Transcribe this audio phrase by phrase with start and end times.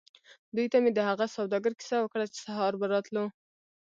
[0.55, 3.25] دوی ته مې د هغه سوداګر کیسه وکړه چې سهار به راتلو.